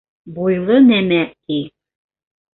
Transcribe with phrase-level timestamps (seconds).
[0.37, 1.61] Буйлы нәмә, ти.